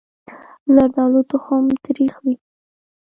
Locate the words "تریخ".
1.83-2.13